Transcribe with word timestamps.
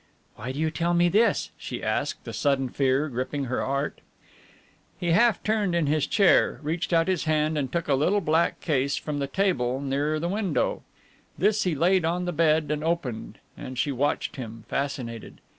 "Why 0.35 0.51
do 0.51 0.57
you 0.59 0.71
tell 0.71 0.95
me 0.95 1.09
this?" 1.09 1.51
she 1.59 1.83
asked, 1.83 2.27
a 2.27 2.33
sudden 2.33 2.69
fear 2.69 3.07
gripping 3.07 3.43
her 3.43 3.63
heart. 3.63 4.01
He 4.99 5.11
half 5.11 5.43
turned 5.43 5.75
in 5.75 5.85
his 5.85 6.07
chair, 6.07 6.59
reached 6.63 6.91
out 6.91 7.07
his 7.07 7.25
hand 7.25 7.55
and 7.55 7.71
took 7.71 7.87
a 7.87 7.93
little 7.93 8.19
black 8.19 8.61
case 8.61 8.95
from 8.97 9.19
the 9.19 9.27
table 9.27 9.79
near 9.79 10.17
the 10.19 10.27
window. 10.27 10.81
This 11.37 11.65
he 11.65 11.75
laid 11.75 12.03
on 12.03 12.25
the 12.25 12.31
bed 12.33 12.71
and 12.71 12.83
opened, 12.83 13.37
and 13.55 13.77
she 13.77 13.91
watched 13.91 14.37
him, 14.37 14.63
fascinated. 14.67 15.39